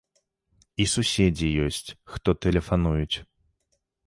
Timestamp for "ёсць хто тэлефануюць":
1.67-3.15